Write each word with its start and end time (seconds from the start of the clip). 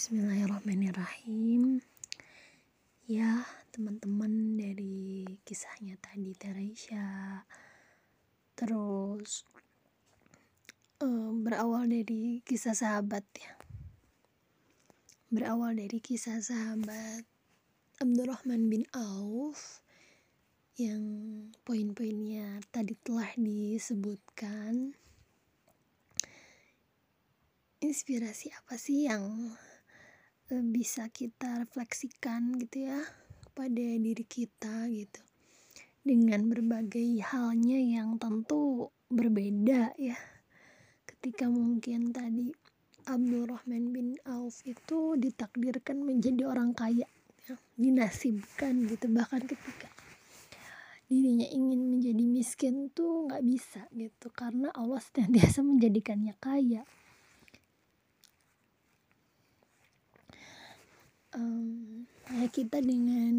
Bismillahirrahmanirrahim. 0.00 1.84
Ya 3.04 3.44
teman-teman 3.68 4.56
dari 4.56 5.28
kisahnya 5.44 6.00
tadi 6.00 6.32
Teresya 6.32 7.04
Terus 8.56 9.44
um, 11.04 11.44
Berawal 11.44 11.84
dari 11.84 12.40
kisah 12.48 12.72
sahabat 12.72 13.28
ya. 13.36 13.52
Berawal 15.28 15.76
dari 15.76 16.00
kisah 16.00 16.40
sahabat 16.40 17.28
Abdurrahman 18.00 18.72
bin 18.72 18.88
Auf 18.96 19.84
Yang 20.80 21.04
poin-poinnya 21.68 22.64
tadi 22.72 22.96
telah 23.04 23.36
disebutkan. 23.36 24.96
Inspirasi 27.84 28.48
apa 28.56 28.80
sih 28.80 29.04
yang 29.04 29.52
bisa 30.58 31.06
kita 31.06 31.62
refleksikan 31.62 32.58
gitu 32.58 32.90
ya 32.90 32.98
pada 33.54 33.86
diri 34.02 34.26
kita 34.26 34.90
gitu. 34.90 35.22
Dengan 36.02 36.50
berbagai 36.50 37.22
halnya 37.22 37.78
yang 37.78 38.18
tentu 38.18 38.90
berbeda 39.06 39.94
ya. 39.94 40.18
Ketika 41.06 41.46
mungkin 41.46 42.10
tadi 42.10 42.50
Abdurrahman 43.06 43.94
bin 43.94 44.18
Auf 44.26 44.64
itu 44.66 45.14
ditakdirkan 45.14 46.02
menjadi 46.02 46.50
orang 46.50 46.74
kaya 46.74 47.06
ya, 47.46 47.54
dinasibkan 47.78 48.90
gitu. 48.90 49.06
Bahkan 49.06 49.46
ketika 49.46 49.88
dirinya 51.10 51.46
ingin 51.50 51.90
menjadi 51.94 52.24
miskin 52.26 52.90
tuh 52.90 53.30
nggak 53.30 53.44
bisa 53.46 53.86
gitu. 53.94 54.32
Karena 54.34 54.74
Allah 54.74 54.98
senantiasa 54.98 55.62
menjadikannya 55.62 56.34
kaya 56.42 56.82
um, 61.34 62.06
kita 62.50 62.82
dengan 62.82 63.34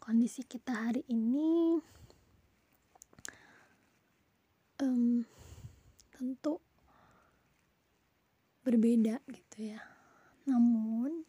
kondisi 0.00 0.44
kita 0.44 0.72
hari 0.72 1.04
ini 1.12 1.76
um, 4.80 5.24
tentu 6.16 6.60
berbeda 8.64 9.20
gitu 9.28 9.76
ya. 9.76 9.80
Namun 10.48 11.24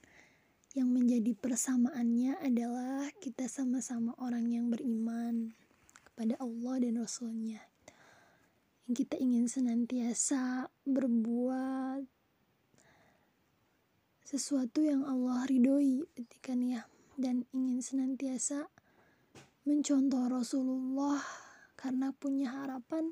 yang 0.71 0.87
menjadi 0.87 1.35
persamaannya 1.35 2.39
adalah 2.39 3.11
kita 3.19 3.51
sama-sama 3.51 4.15
orang 4.23 4.47
yang 4.47 4.71
beriman 4.71 5.51
kepada 6.07 6.39
Allah 6.39 6.75
dan 6.79 6.95
Rasulnya. 6.99 7.59
Yang 8.87 9.07
kita 9.07 9.15
ingin 9.19 9.51
senantiasa 9.51 10.71
berbuat 10.87 12.20
sesuatu 14.31 14.79
yang 14.79 15.03
Allah 15.03 15.43
ridhoi 15.43 16.07
kan 16.39 16.63
ya 16.63 16.87
dan 17.19 17.43
ingin 17.51 17.83
senantiasa 17.83 18.71
mencontoh 19.67 20.31
Rasulullah 20.31 21.19
karena 21.75 22.15
punya 22.15 22.47
harapan 22.63 23.11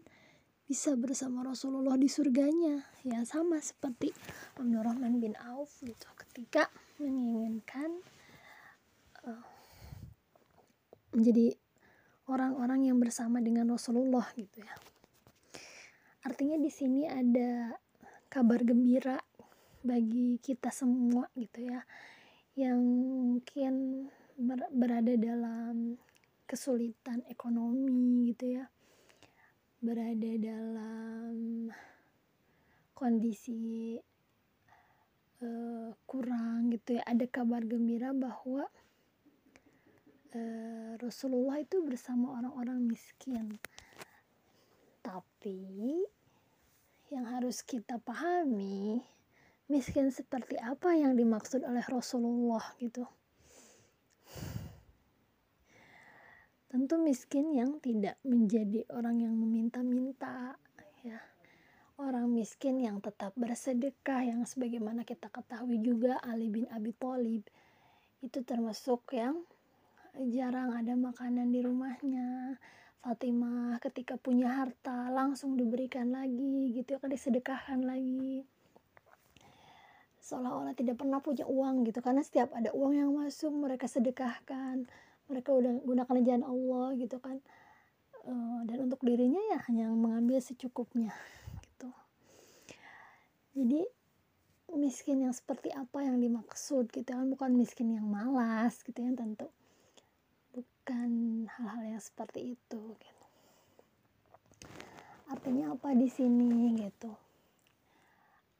bisa 0.64 0.96
bersama 0.96 1.44
Rasulullah 1.44 2.00
di 2.00 2.08
surganya. 2.08 2.88
Ya 3.04 3.28
sama 3.28 3.60
seperti 3.60 4.16
Abdurrahman 4.56 5.20
bin 5.20 5.36
Auf 5.44 5.84
gitu 5.84 6.08
ketika 6.16 6.72
menginginkan 7.04 8.00
uh, 9.28 9.44
menjadi 11.12 11.52
orang-orang 12.32 12.88
yang 12.88 12.96
bersama 12.96 13.44
dengan 13.44 13.68
Rasulullah 13.68 14.24
gitu 14.40 14.64
ya. 14.64 14.72
Artinya 16.24 16.56
di 16.56 16.72
sini 16.72 17.12
ada 17.12 17.76
kabar 18.32 18.64
gembira 18.64 19.20
bagi 19.82 20.40
kita 20.44 20.70
semua 20.70 21.28
gitu 21.36 21.64
ya 21.64 21.82
yang 22.60 22.80
mungkin 23.40 24.06
ber 24.36 24.68
berada 24.72 25.16
dalam 25.16 25.96
kesulitan 26.50 27.24
ekonomi 27.30 28.32
gitu 28.34 28.60
ya 28.60 28.66
berada 29.80 30.32
dalam 30.36 31.72
kondisi 32.92 33.96
uh, 35.40 35.96
kurang 36.04 36.76
gitu 36.76 37.00
ya. 37.00 37.04
Ada 37.08 37.32
kabar 37.32 37.64
gembira 37.64 38.12
bahwa 38.12 38.68
uh, 40.36 40.92
Rasulullah 41.00 41.64
itu 41.64 41.80
bersama 41.80 42.36
orang-orang 42.36 42.84
miskin. 42.84 43.56
Tapi 45.00 46.04
yang 47.10 47.26
harus 47.26 47.64
kita 47.64 48.04
pahami 48.04 49.00
miskin 49.70 50.10
seperti 50.10 50.58
apa 50.58 50.98
yang 50.98 51.14
dimaksud 51.14 51.62
oleh 51.62 51.86
Rasulullah 51.86 52.74
gitu. 52.82 53.06
Tentu 56.70 56.98
miskin 56.98 57.54
yang 57.54 57.78
tidak 57.78 58.18
menjadi 58.26 58.86
orang 58.90 59.22
yang 59.22 59.38
meminta-minta 59.38 60.58
ya. 61.06 61.22
Orang 62.02 62.34
miskin 62.34 62.82
yang 62.82 62.98
tetap 62.98 63.38
bersedekah 63.38 64.26
yang 64.26 64.42
sebagaimana 64.50 65.06
kita 65.06 65.30
ketahui 65.30 65.78
juga 65.86 66.18
Ali 66.26 66.50
bin 66.50 66.66
Abi 66.74 66.90
Thalib 66.98 67.46
itu 68.26 68.40
termasuk 68.42 69.06
yang 69.14 69.46
jarang 70.34 70.74
ada 70.74 70.98
makanan 70.98 71.54
di 71.54 71.62
rumahnya. 71.62 72.58
Fatimah 73.06 73.78
ketika 73.86 74.18
punya 74.18 74.66
harta 74.66 75.14
langsung 75.14 75.56
diberikan 75.56 76.10
lagi 76.10 76.74
gitu 76.74 76.98
ya 76.98 77.00
kan 77.00 77.14
disedekahkan 77.14 77.86
lagi 77.86 78.44
seolah-olah 80.30 80.78
tidak 80.78 81.02
pernah 81.02 81.18
punya 81.18 81.50
uang 81.50 81.90
gitu. 81.90 82.06
Karena 82.06 82.22
setiap 82.22 82.54
ada 82.54 82.70
uang 82.78 82.94
yang 82.94 83.10
masuk 83.18 83.50
mereka 83.50 83.90
sedekahkan 83.90 84.86
mereka 85.30 85.54
udah 85.54 85.78
gunakan 85.86 86.18
jalan 86.26 86.44
Allah 86.44 86.88
gitu 86.98 87.18
kan. 87.22 87.38
Uh, 88.26 88.62
dan 88.68 88.90
untuk 88.90 89.00
dirinya 89.02 89.40
ya 89.56 89.64
hanya 89.72 89.88
mengambil 89.94 90.42
secukupnya 90.42 91.14
gitu. 91.66 91.90
Jadi 93.56 93.82
miskin 94.76 95.26
yang 95.26 95.34
seperti 95.34 95.74
apa 95.74 96.04
yang 96.04 96.18
dimaksud 96.22 96.90
gitu 96.90 97.10
kan? 97.10 97.30
Bukan 97.30 97.54
miskin 97.56 97.94
yang 97.94 98.10
malas 98.10 98.82
gitu 98.82 99.00
ya 99.02 99.14
tentu. 99.14 99.48
Bukan 100.54 101.46
hal-hal 101.46 101.98
yang 101.98 102.04
seperti 102.04 102.58
itu 102.58 102.82
gitu. 102.98 103.26
Artinya 105.30 105.78
apa 105.78 105.94
di 105.94 106.10
sini 106.10 106.74
gitu 106.74 107.29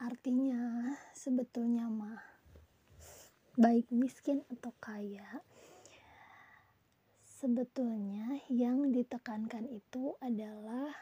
artinya 0.00 0.88
sebetulnya 1.12 1.84
mah 1.84 2.24
baik 3.60 3.92
miskin 3.92 4.40
atau 4.48 4.72
kaya 4.80 5.44
sebetulnya 7.40 8.40
yang 8.48 8.92
ditekankan 8.92 9.64
itu 9.68 10.16
adalah 10.20 10.92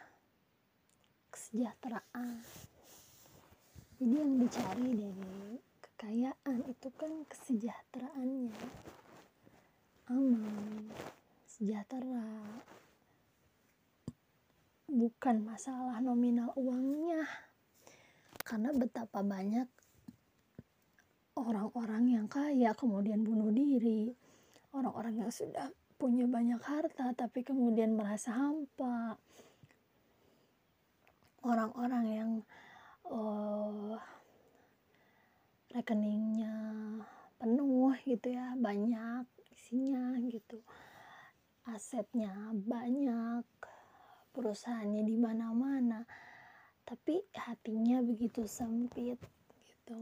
kesejahteraan. 1.30 2.42
Jadi 3.98 4.14
yang 4.14 4.38
dicari 4.38 4.88
dari 4.94 5.58
kekayaan 5.82 6.62
itu 6.70 6.88
kan 6.94 7.26
kesejahteraannya. 7.26 8.54
Aman 10.14 10.90
sejahtera. 11.46 12.22
Bukan 14.86 15.42
masalah 15.42 15.98
nominal 15.98 16.54
uangnya 16.54 17.47
karena 18.48 18.72
betapa 18.72 19.20
banyak 19.20 19.68
orang-orang 21.36 22.16
yang 22.16 22.26
kaya 22.32 22.72
kemudian 22.72 23.20
bunuh 23.20 23.52
diri. 23.52 24.16
Orang-orang 24.72 25.28
yang 25.28 25.32
sudah 25.32 25.68
punya 26.00 26.24
banyak 26.24 26.56
harta 26.64 27.12
tapi 27.12 27.44
kemudian 27.44 27.92
merasa 27.92 28.32
hampa. 28.32 29.20
Orang-orang 31.44 32.04
yang 32.08 32.30
uh, 33.04 34.00
rekeningnya 35.68 36.56
penuh 37.36 37.92
gitu 38.08 38.32
ya 38.32 38.56
banyak 38.56 39.28
isinya 39.52 40.16
gitu. 40.24 40.64
Asetnya 41.68 42.32
banyak 42.56 43.44
perusahaannya 44.32 45.04
di 45.04 45.16
mana-mana 45.20 46.08
tapi 46.88 47.20
hatinya 47.36 48.00
begitu 48.00 48.48
sempit 48.48 49.20
gitu. 49.68 50.00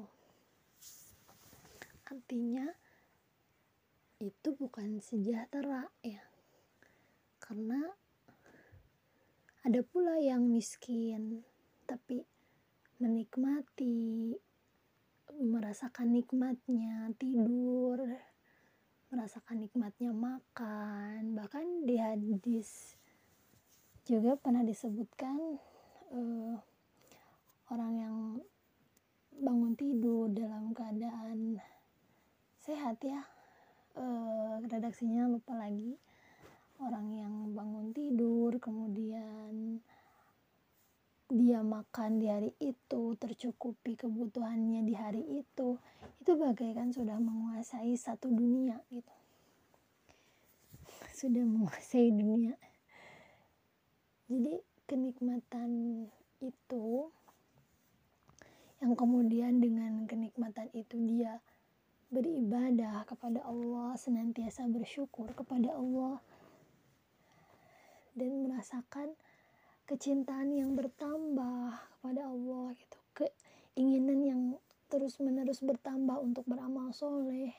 Artinya 2.06 2.71
itu 4.23 4.49
bukan 4.55 5.03
sejahtera 5.03 5.91
ya. 6.06 6.23
Karena 7.43 7.83
ada 9.67 9.83
pula 9.83 10.23
yang 10.23 10.47
miskin 10.47 11.43
tapi 11.91 12.23
menikmati 13.03 14.38
merasakan 15.43 16.15
nikmatnya 16.15 17.11
tidur 17.19 17.99
merasakan 19.11 19.67
nikmatnya 19.67 20.15
makan. 20.15 21.35
Bahkan 21.35 21.83
di 21.83 21.99
hadis 21.99 22.94
juga 24.06 24.38
pernah 24.38 24.62
disebutkan 24.62 25.59
uh, 26.15 26.56
orang 27.67 27.93
yang 27.99 28.17
bangun 29.37 29.75
tidur 29.75 30.31
dalam 30.31 30.71
keadaan 30.71 31.59
sehat 32.63 33.03
ya. 33.03 33.27
Uh, 33.97 34.61
redaksinya 34.69 35.27
lupa 35.27 35.57
lagi. 35.57 35.97
Orang 36.77 37.09
yang 37.17 37.57
bangun 37.57 37.91
tidur 37.97 38.53
kemudian 38.61 39.81
dia 41.27 41.59
makan 41.59 42.23
di 42.23 42.31
hari 42.31 42.55
itu 42.63 43.19
tercukupi 43.19 43.99
kebutuhannya 43.99 44.87
di 44.87 44.95
hari 44.95 45.43
itu 45.43 45.75
itu 46.23 46.33
bagaikan 46.39 46.95
sudah 46.95 47.19
menguasai 47.19 47.99
satu 47.99 48.31
dunia 48.31 48.79
gitu. 48.95 49.15
Sudah 51.19 51.43
menguasai 51.43 52.15
dunia. 52.15 52.55
Jadi 54.31 54.62
kenikmatan 54.87 55.71
itu 56.39 57.11
yang 58.87 58.94
kemudian 58.94 59.59
dengan 59.59 60.06
kenikmatan 60.06 60.71
itu 60.71 60.94
dia 61.11 61.43
beribadah 62.06 63.03
kepada 63.03 63.43
Allah 63.43 63.99
senantiasa 63.99 64.62
bersyukur 64.71 65.27
kepada 65.35 65.75
Allah 65.75 66.23
dan 68.15 68.47
merasakan 68.47 69.19
kecintaan 69.91 70.55
yang 70.55 70.79
bertambah 70.79 71.83
kepada 71.99 72.31
Allah 72.31 72.79
gitu. 72.79 72.99
Keinginan 73.19 74.21
yang 74.23 74.43
terus 74.87 75.19
menerus 75.19 75.67
bertambah 75.67 76.23
untuk 76.23 76.47
beramal 76.47 76.94
soleh. 76.94 77.59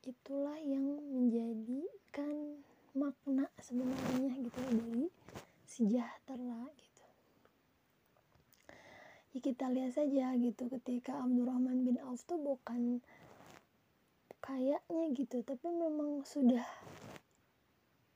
Itulah 0.00 0.56
yang 0.64 0.96
menjadikan 1.12 2.64
makna 2.96 3.52
sebenarnya 3.60 4.32
gitu 4.40 4.60
dari 4.72 5.12
sejahtera 5.68 6.72
gitu 6.72 6.87
ya 9.36 9.38
kita 9.44 9.68
lihat 9.68 9.92
saja 9.96 10.32
gitu 10.40 10.72
ketika 10.72 11.20
Abdurrahman 11.20 11.84
bin 11.84 12.00
Auf 12.04 12.24
tuh 12.24 12.40
bukan 12.40 13.04
kayaknya 14.40 15.12
gitu 15.12 15.44
tapi 15.44 15.68
memang 15.68 16.24
sudah 16.24 16.64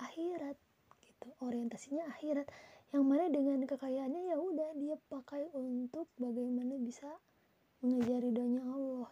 akhirat 0.00 0.56
gitu 1.04 1.28
orientasinya 1.44 2.08
akhirat. 2.16 2.48
Yang 2.92 3.04
mana 3.08 3.24
dengan 3.32 3.64
kekayaannya 3.64 4.22
ya 4.28 4.36
udah 4.36 4.70
dia 4.76 4.96
pakai 5.08 5.48
untuk 5.56 6.04
bagaimana 6.20 6.76
bisa 6.76 7.08
mengejar 7.80 8.20
ridhonya 8.20 8.60
Allah 8.68 9.08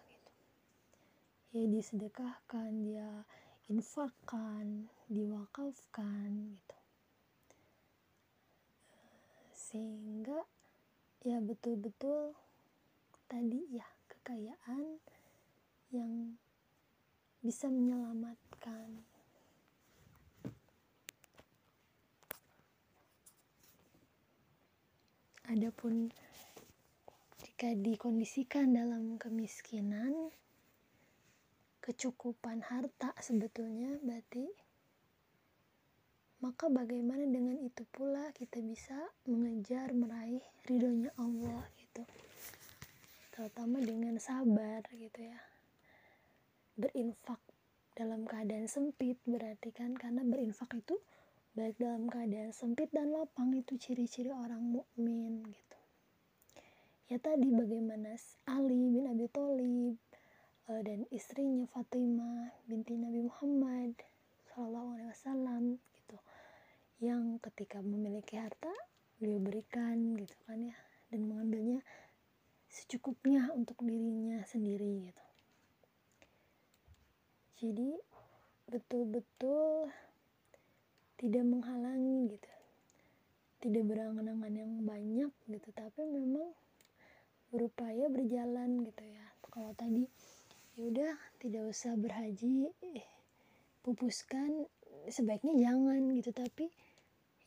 ya 1.51 1.65
disedekahkan 1.67 2.71
dia 2.87 3.25
infakkan 3.73 4.87
diwakafkan 5.11 6.29
gitu. 6.55 6.79
Sehingga 9.55 10.45
ya 11.21 11.37
betul-betul. 11.45 12.33
Tadi 13.29 13.61
ya 13.77 13.85
kekayaan 14.09 14.99
yang 15.93 16.35
bisa 17.45 17.69
menyelamatkan. 17.69 19.05
Adapun 25.51 26.15
jika 27.43 27.75
dikondisikan 27.75 28.71
dalam 28.71 29.19
kemiskinan 29.19 30.31
kecukupan 31.83 32.63
harta 32.63 33.11
sebetulnya 33.19 33.99
berarti 34.01 34.47
maka 36.41 36.73
bagaimana 36.73 37.29
dengan 37.29 37.61
itu 37.61 37.85
pula 37.93 38.33
kita 38.33 38.65
bisa 38.65 38.97
mengejar 39.29 39.93
meraih 39.93 40.41
ridhonya 40.65 41.13
Allah 41.21 41.69
gitu. 41.77 42.03
Terutama 43.37 43.81
dengan 43.85 44.17
sabar 44.17 44.81
gitu 44.97 45.21
ya. 45.21 45.41
Berinfak 46.81 47.41
dalam 47.93 48.25
keadaan 48.25 48.65
sempit 48.65 49.21
berarti 49.29 49.69
kan 49.77 49.93
karena 49.93 50.25
berinfak 50.25 50.73
itu 50.73 50.97
baik 51.53 51.77
dalam 51.77 52.09
keadaan 52.09 52.57
sempit 52.57 52.89
dan 52.89 53.13
lapang 53.13 53.53
itu 53.53 53.77
ciri-ciri 53.77 54.33
orang 54.33 54.65
mukmin 54.65 55.45
gitu. 55.45 55.79
Ya 57.13 57.21
tadi 57.21 57.53
bagaimana 57.53 58.17
Ali 58.49 58.97
bin 58.97 59.05
Abi 59.11 59.29
Thalib 59.29 59.99
uh, 60.73 60.81
dan 60.81 61.05
istrinya 61.13 61.67
Fatimah 61.69 62.55
binti 62.65 62.97
Nabi 62.97 63.27
Muhammad 63.27 63.99
Shallallahu 64.49 64.95
Alaihi 64.97 65.11
Wasallam 65.11 65.65
yang 67.01 67.41
ketika 67.41 67.81
memiliki 67.81 68.37
harta 68.37 68.69
beliau 69.21 69.41
berikan 69.41 70.17
gitu 70.21 70.37
kan 70.45 70.61
ya 70.61 70.77
dan 71.09 71.25
mengambilnya 71.25 71.81
secukupnya 72.71 73.51
untuk 73.53 73.77
dirinya 73.83 74.41
sendiri 74.47 75.11
gitu. 75.11 75.25
Jadi 77.61 77.91
betul-betul 78.71 79.91
tidak 81.21 81.45
menghalangi 81.45 82.37
gitu. 82.37 82.51
Tidak 83.61 83.85
berangan-angan 83.85 84.55
yang 84.57 84.73
banyak 84.85 85.33
gitu 85.51 85.69
tapi 85.77 86.05
memang 86.09 86.53
berupaya 87.53 88.09
berjalan 88.09 88.87
gitu 88.87 89.05
ya. 89.05 89.25
Kalau 89.51 89.75
tadi 89.75 90.07
ya 90.79 90.87
udah 90.87 91.13
tidak 91.43 91.69
usah 91.69 91.99
berhaji 91.99 92.71
eh, 92.87 93.05
pupuskan 93.85 94.65
sebaiknya 95.11 95.59
jangan 95.69 96.15
gitu. 96.17 96.31
Tapi 96.31 96.71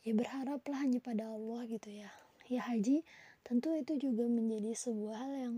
ya 0.04 0.12
berharaplah 0.12 0.84
hanya 0.84 1.00
pada 1.00 1.32
Allah 1.32 1.64
gitu 1.64 1.88
ya. 1.88 2.12
Ya 2.46 2.60
haji 2.68 3.00
tentu 3.40 3.72
itu 3.72 3.96
juga 3.96 4.28
menjadi 4.28 4.76
sebuah 4.76 5.16
hal 5.16 5.32
yang 5.32 5.56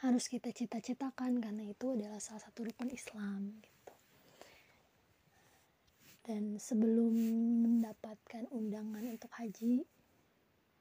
harus 0.00 0.24
kita 0.32 0.48
cita-citakan 0.50 1.44
karena 1.44 1.68
itu 1.68 1.92
adalah 1.92 2.16
salah 2.18 2.42
satu 2.48 2.64
rukun 2.64 2.88
Islam 2.88 3.60
gitu. 3.60 3.94
Dan 6.24 6.56
sebelum 6.56 7.12
mendapatkan 7.64 8.48
undangan 8.52 9.04
untuk 9.04 9.32
haji 9.36 9.84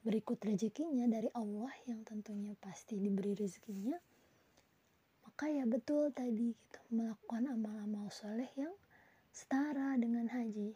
berikut 0.07 0.39
rezekinya 0.39 1.03
dari 1.11 1.27
Allah 1.35 1.71
yang 1.83 2.07
tentunya 2.07 2.55
pasti 2.55 2.95
diberi 2.95 3.35
rezekinya 3.35 3.99
maka 5.27 5.51
ya 5.51 5.67
betul 5.67 6.15
tadi 6.15 6.55
gitu 6.55 6.79
melakukan 6.95 7.51
amal-amal 7.51 8.07
soleh 8.07 8.47
yang 8.55 8.71
setara 9.35 9.99
dengan 9.99 10.31
haji 10.31 10.71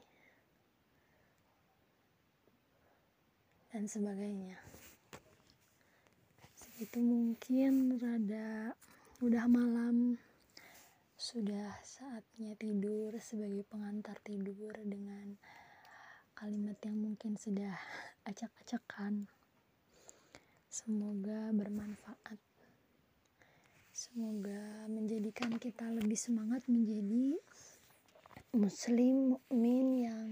dan 3.72 3.88
sebagainya. 3.88 4.60
Segitu 6.60 7.00
mungkin 7.00 7.96
rada 7.96 8.76
udah 9.24 9.48
malam. 9.48 10.20
Sudah 11.16 11.80
saatnya 11.86 12.52
tidur 12.60 13.16
sebagai 13.24 13.64
pengantar 13.72 14.20
tidur 14.28 14.76
dengan 14.84 15.40
kalimat 16.36 16.76
yang 16.84 16.98
mungkin 17.00 17.40
sudah 17.40 17.78
acak-acakan. 18.28 19.30
Semoga 20.68 21.56
bermanfaat. 21.56 22.40
Semoga 23.96 24.90
menjadikan 24.90 25.56
kita 25.62 25.86
lebih 25.94 26.18
semangat 26.18 26.66
menjadi 26.66 27.38
muslim 28.52 29.38
mukmin 29.38 29.88
yang 30.02 30.28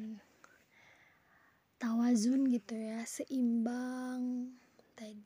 tawazun 1.80 2.52
gitu 2.52 2.76
ya, 2.76 3.08
seimbang 3.08 4.52
tadi 5.00 5.24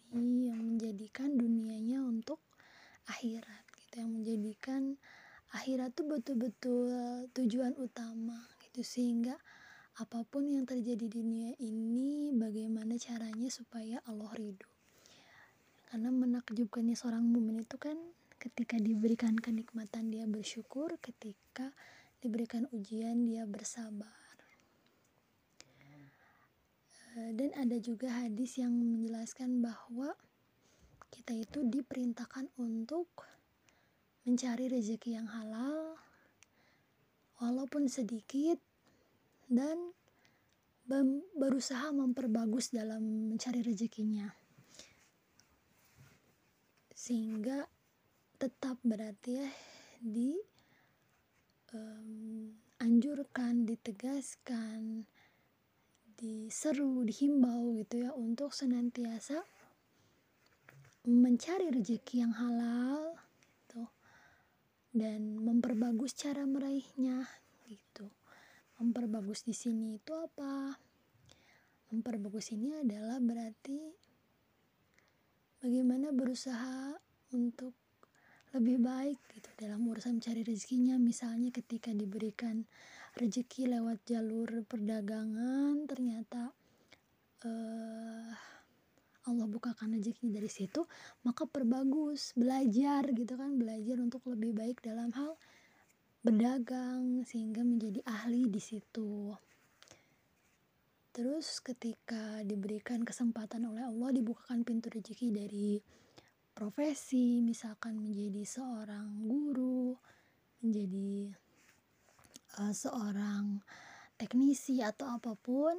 yang 0.53 0.61
menjadikan 0.61 1.33
dunianya 1.33 2.05
untuk 2.05 2.37
akhirat 3.09 3.65
gitu 3.81 4.05
yang 4.05 4.13
menjadikan 4.13 4.81
akhirat 5.49 5.97
tuh 5.97 6.05
betul-betul 6.05 6.93
tujuan 7.33 7.73
utama 7.81 8.37
gitu. 8.61 8.85
Sehingga 8.85 9.33
apa 9.97 10.21
pun 10.29 10.45
yang 10.45 10.69
terjadi 10.69 11.09
di 11.09 11.09
dunia 11.09 11.51
ini 11.57 12.29
bagaimana 12.37 13.01
caranya 13.01 13.49
supaya 13.49 13.97
Allah 14.05 14.29
ridho? 14.37 14.69
Karena 15.89 16.13
menakjubkannya 16.13 16.93
seorang 16.93 17.25
mumin 17.25 17.65
itu 17.65 17.81
kan 17.81 17.97
ketika 18.37 18.77
diberikan 18.77 19.37
kenikmatan 19.37 20.13
dia 20.13 20.29
bersyukur 20.29 20.97
ketika 21.01 21.73
diberikan 22.21 22.69
ujian 22.73 23.25
dia 23.25 23.45
bersabar 23.49 24.22
dan 27.13 27.53
ada 27.53 27.77
juga 27.77 28.09
hadis 28.09 28.57
yang 28.57 28.73
menjelaskan 28.73 29.61
bahwa 29.61 30.17
kita 31.13 31.37
itu 31.37 31.61
diperintahkan 31.61 32.49
untuk 32.57 33.05
mencari 34.25 34.65
rezeki 34.65 35.21
yang 35.21 35.29
halal 35.29 35.93
walaupun 37.37 37.85
sedikit 37.85 38.57
dan 39.45 39.93
berusaha 41.37 41.93
memperbagus 41.93 42.73
dalam 42.73 43.29
mencari 43.29 43.61
rezekinya. 43.61 44.27
Sehingga 46.91 47.67
tetap 48.41 48.81
berarti 48.81 49.31
ya 49.37 49.49
di 50.01 50.35
um, 51.77 52.51
anjurkan, 52.81 53.63
ditegaskan, 53.63 55.07
diseru, 56.23 57.03
dihimbau 57.03 57.75
gitu 57.83 58.07
ya 58.07 58.15
untuk 58.15 58.55
senantiasa 58.55 59.43
mencari 61.03 61.67
rezeki 61.67 62.23
yang 62.23 62.31
halal 62.31 63.19
dan 64.93 65.41
memperbagus 65.41 66.13
cara 66.13 66.45
meraihnya 66.45 67.25
gitu. 67.65 68.05
Memperbagus 68.77 69.41
di 69.41 69.57
sini 69.57 69.97
itu 69.97 70.13
apa? 70.13 70.77
Memperbagus 71.89 72.53
ini 72.53 72.77
adalah 72.77 73.17
berarti 73.17 73.81
bagaimana 75.65 76.13
berusaha 76.13 76.93
untuk 77.33 77.73
lebih 78.53 78.85
baik 78.85 79.17
gitu 79.33 79.49
dalam 79.57 79.81
urusan 79.89 80.21
mencari 80.21 80.45
rezekinya. 80.45 81.01
Misalnya 81.01 81.49
ketika 81.49 81.89
diberikan 81.89 82.69
rezeki 83.13 83.69
lewat 83.69 84.01
jalur 84.09 84.49
perdagangan 84.65 85.85
ternyata 85.85 86.49
uh, 87.45 88.31
Allah 89.23 89.47
bukakan 89.47 89.95
rezeki 89.95 90.33
dari 90.33 90.51
situ 90.51 90.83
maka 91.23 91.47
perbagus 91.47 92.35
belajar 92.35 93.07
gitu 93.13 93.33
kan 93.39 93.55
belajar 93.55 94.01
untuk 94.01 94.25
lebih 94.27 94.51
baik 94.57 94.83
dalam 94.83 95.13
hal 95.15 95.37
berdagang 96.23 97.27
sehingga 97.27 97.67
menjadi 97.67 97.99
ahli 98.07 98.47
di 98.47 98.63
situ. 98.63 99.35
Terus 101.13 101.59
ketika 101.59 102.41
diberikan 102.47 103.03
kesempatan 103.03 103.67
oleh 103.69 103.85
Allah 103.85 104.09
dibukakan 104.15 104.63
pintu 104.63 104.89
rezeki 104.89 105.29
dari 105.29 105.77
profesi 106.55 107.43
misalkan 107.43 107.99
menjadi 107.99 108.41
seorang 108.47 109.27
guru 109.27 109.93
menjadi 110.63 111.42
uh, 112.59 112.73
seorang 112.73 113.61
teknisi 114.19 114.81
atau 114.83 115.09
apa 115.09 115.33
pun. 115.33 115.75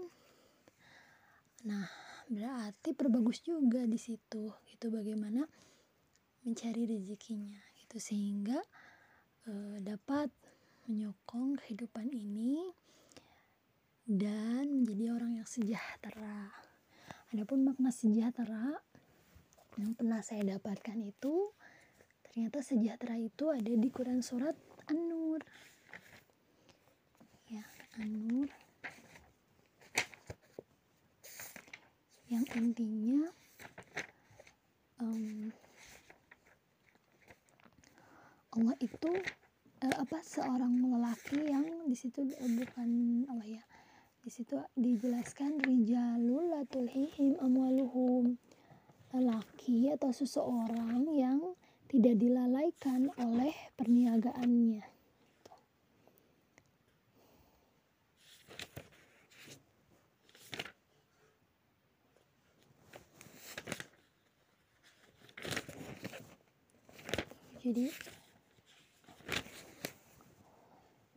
Nah 1.68 1.86
berarti 2.24 2.96
perbagus 2.96 3.44
juga 3.44 3.84
di 3.84 4.00
situ 4.00 4.48
itu 4.72 4.86
bagaimana 4.88 5.44
mencari 6.44 6.88
rezekinya 6.88 7.60
gitu. 7.82 7.96
Sehingga 8.00 8.58
uh, 9.48 9.76
dapat 9.80 10.28
menyokong 10.84 11.56
kehidupan 11.64 12.12
ini 12.12 12.68
dan 14.04 14.68
menjadi 14.84 15.16
orang 15.16 15.40
yang 15.40 15.48
sejahtera. 15.48 16.52
Adapun 17.32 17.64
makna 17.64 17.88
sejahtera 17.88 18.76
yang 19.80 19.96
pernah 19.96 20.20
saya 20.20 20.54
dapatkan 20.54 21.00
itu 21.02 21.50
ternyata 22.30 22.62
sejahtera 22.62 23.16
itu 23.18 23.50
ada 23.50 23.72
di 23.74 23.88
Quran 23.90 24.22
surat 24.22 24.54
An-Nur 24.86 25.40
An-Nur 27.94 28.50
yang 32.26 32.42
intinya 32.58 33.30
um, 34.98 35.54
Allah 38.58 38.74
itu 38.82 39.12
uh, 39.86 39.96
apa 40.02 40.18
seorang 40.26 40.82
lelaki 40.82 41.46
yang 41.46 41.66
di 41.86 41.94
situ 41.94 42.26
uh, 42.26 42.50
bukan 42.58 42.90
Allah 43.30 43.60
ya 43.60 43.64
di 44.24 44.32
situ 44.32 44.56
dijelaskan 44.74 45.60
rijalul 45.62 46.48
latulhihim 46.48 47.36
amwaluhum. 47.44 48.40
Lelaki 49.12 49.92
atau 49.92 50.10
seseorang 50.10 51.06
yang 51.12 51.54
tidak 51.86 52.18
dilalaikan 52.18 53.12
oleh 53.20 53.54
perniagaannya 53.76 54.93
jadi 67.64 67.88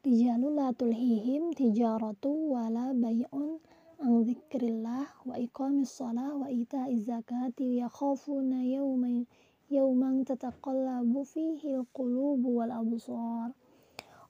rijalul 0.08 0.56
la 0.56 0.72
tulhihim 0.72 1.52
tijaratu 1.52 2.56
wala 2.56 2.96
bay'un 2.96 3.60
an 4.00 4.24
dzikrillah 4.24 5.28
wa 5.28 5.36
iqamis 5.36 6.00
shalah 6.00 6.40
wa 6.40 6.48
ita'iz 6.48 7.04
zakati 7.04 7.84
yakhafuna 7.84 8.64
yawman 8.64 9.28
yawman 9.68 10.24
tataqallabu 10.24 11.28
fihi 11.28 11.84
al-qulubu 11.84 12.64
wal 12.64 12.72
absar. 12.72 13.52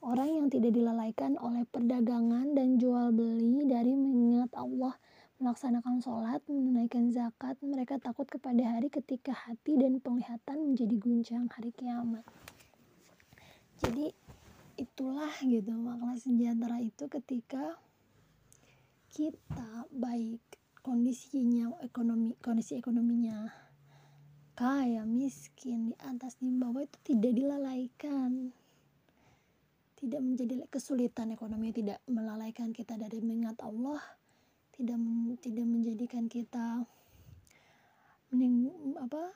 Orang 0.02 0.34
yang 0.34 0.48
tidak 0.50 0.74
dilalaikan 0.74 1.38
oleh 1.38 1.70
perdagangan 1.70 2.58
dan 2.58 2.82
jual 2.82 3.14
beli 3.14 3.62
dari 3.70 3.94
mengingat 3.94 4.50
Allah 4.58 4.98
melaksanakan 5.38 6.02
sholat, 6.02 6.42
menunaikan 6.50 7.14
zakat, 7.14 7.62
mereka 7.62 8.02
takut 8.02 8.26
kepada 8.26 8.78
hari 8.78 8.90
ketika 8.90 9.34
hati 9.34 9.78
dan 9.78 10.02
penglihatan 10.02 10.74
menjadi 10.74 10.96
guncang 10.98 11.46
hari 11.54 11.70
kiamat. 11.78 12.26
Jadi 13.78 14.10
itulah 14.78 15.34
gitu 15.42 15.74
makna 15.74 16.18
sejahtera 16.18 16.78
itu 16.82 17.06
ketika 17.10 17.78
kita 19.10 19.90
baik 19.90 20.42
kondisinya 20.86 21.74
ekonomi 21.82 22.38
kondisi 22.38 22.78
ekonominya 22.78 23.50
kaya 24.54 25.02
miskin 25.06 25.94
di 25.94 25.96
atas 25.98 26.38
di 26.38 26.54
bawah 26.54 26.86
itu 26.86 26.98
tidak 27.02 27.34
dilalaikan 27.34 28.54
tidak 29.98 30.22
menjadi 30.22 30.62
kesulitan 30.70 31.34
ekonomi 31.34 31.74
tidak 31.74 31.98
melalaikan 32.06 32.70
kita 32.70 32.94
dari 33.02 33.18
mengingat 33.18 33.58
Allah 33.66 34.02
tidak 34.78 35.00
tidak 35.42 35.66
menjadikan 35.66 36.30
kita 36.30 36.86
mening, 38.30 38.70
apa 39.02 39.34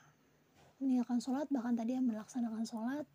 meninggalkan 0.77 1.17
sholat 1.17 1.49
bahkan 1.49 1.73
tadi 1.73 1.97
yang 1.97 2.05
melaksanakan 2.05 2.65
sholat 2.65 3.05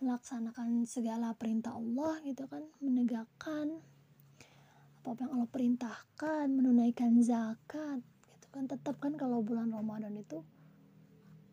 melaksanakan 0.00 0.88
segala 0.88 1.36
perintah 1.36 1.76
Allah 1.76 2.20
gitu 2.24 2.48
kan 2.48 2.64
menegakkan 2.80 3.80
apa 5.00 5.16
yang 5.24 5.32
Allah 5.40 5.48
perintahkan 5.48 6.46
menunaikan 6.52 7.16
zakat 7.24 8.04
gitu 8.28 8.46
kan. 8.52 8.68
Tetap 8.68 9.00
kan 9.00 9.16
kalau 9.16 9.40
bulan 9.40 9.72
Ramadan 9.72 10.12
itu 10.16 10.44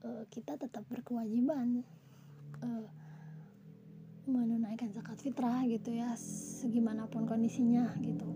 uh, 0.03 0.23
kita 0.31 0.59
tetap 0.59 0.83
berkewajiban 0.91 1.83
uh, 2.63 2.87
menunaikan 4.27 4.91
zakat 4.91 5.19
fitrah 5.23 5.63
gitu 5.67 5.95
ya 5.95 6.11
segimanapun 6.19 7.23
kondisinya 7.23 7.95
gitu 8.03 8.27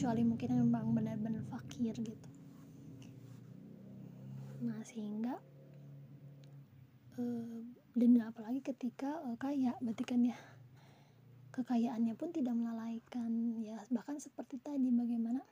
kecuali 0.00 0.24
mungkin 0.24 0.64
memang 0.64 0.96
benar-benar 0.96 1.44
fakir 1.52 1.92
gitu. 1.92 2.28
Nah 4.64 4.80
sehingga 4.80 5.36
uh, 7.20 7.60
dan 7.92 8.16
apalagi 8.24 8.64
ketika 8.64 9.20
uh, 9.28 9.36
kaya 9.36 9.76
berarti 9.84 10.04
kan 10.08 10.24
ya 10.24 10.40
kekayaannya 11.52 12.16
pun 12.16 12.32
tidak 12.32 12.56
melalaikan 12.56 13.60
ya. 13.60 13.76
Bahkan 13.92 14.16
seperti 14.24 14.56
tadi 14.64 14.88
bagaimana 14.88 15.44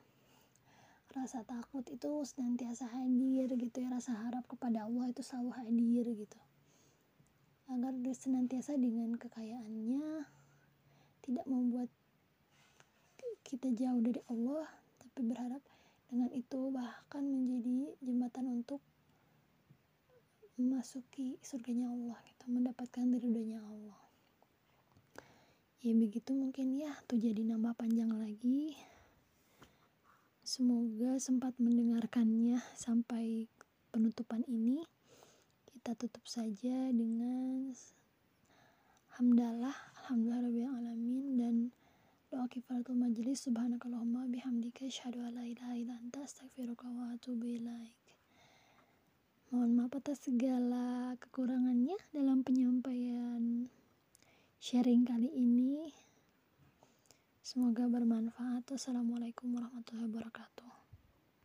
rasa 1.13 1.45
takut 1.45 1.85
itu 1.85 2.25
senantiasa 2.25 2.89
hadir 2.89 3.53
gitu 3.53 3.85
ya 3.85 3.93
rasa 3.93 4.17
harap 4.17 4.49
kepada 4.49 4.89
Allah 4.89 5.13
itu 5.13 5.21
selalu 5.21 5.53
hadir 5.61 6.09
gitu. 6.09 6.39
Agar 7.69 7.93
senantiasa 8.17 8.81
dengan 8.81 9.13
kekayaannya 9.13 10.25
tidak 11.21 11.45
membuat 11.45 11.93
kita 13.49 13.73
jauh 13.73 13.97
dari 13.97 14.21
Allah 14.29 14.69
tapi 15.01 15.25
berharap 15.25 15.65
dengan 16.05 16.29
itu 16.37 16.69
bahkan 16.69 17.25
menjadi 17.25 17.97
jembatan 18.05 18.45
untuk 18.61 18.77
memasuki 20.53 21.41
surganya 21.41 21.89
Allah 21.89 22.21
gitu 22.29 22.45
mendapatkan 22.45 23.09
ridhonya 23.09 23.57
Allah. 23.57 23.97
Ya 25.81 25.97
begitu 25.97 26.37
mungkin 26.37 26.77
ya 26.77 26.93
tuh 27.09 27.17
jadi 27.17 27.41
nambah 27.41 27.73
panjang 27.73 28.13
lagi. 28.13 28.77
Semoga 30.45 31.17
sempat 31.17 31.57
mendengarkannya 31.57 32.61
sampai 32.77 33.49
penutupan 33.89 34.45
ini. 34.45 34.85
Kita 35.65 35.97
tutup 35.97 36.27
saja 36.29 36.93
dengan 36.93 37.73
hamdalah 39.17 39.73
alhamdulillah 40.05 40.69
alamin 40.85 41.25
dan 41.39 41.55
doa 42.29 42.45
kifaratul 42.45 42.93
majelis 42.93 43.41
subhanakallahumma 43.41 44.29
bihamdika 44.29 44.85
asyhadu 44.85 45.25
an 45.25 45.33
la 45.33 45.43
ilaha 45.49 45.73
illa 45.73 45.97
anta 45.97 46.21
astaghfiruka 46.21 46.85
wa 46.85 47.09
atubu 47.17 47.57
ilaik. 47.57 47.97
Mohon 49.49 49.71
maaf 49.73 49.97
atas 49.97 50.29
segala 50.29 51.17
kekurangannya 51.17 51.97
dalam 52.13 52.45
penyampaian 52.45 53.65
sharing 54.61 55.09
kali 55.09 55.33
ini. 55.33 55.89
Semoga 57.41 57.89
bermanfaat. 57.89 58.69
Wassalamualaikum 58.69 59.49
warahmatullahi 59.57 60.05
wabarakatuh 60.13 60.68